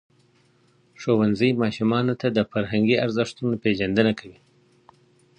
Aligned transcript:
ښوونځی 1.01 1.51
ماشومانو 1.61 2.13
ته 2.21 2.27
د 2.37 2.39
فرهنګي 2.51 2.95
ارزښتونو 3.05 3.53
پېژندنه 3.63 4.11
کوي. 4.19 4.39